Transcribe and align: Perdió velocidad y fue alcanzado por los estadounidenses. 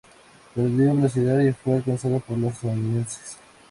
Perdió 0.55 0.95
velocidad 0.95 1.39
y 1.41 1.51
fue 1.53 1.75
alcanzado 1.75 2.19
por 2.21 2.35
los 2.35 2.53
estadounidenses. 2.53 3.37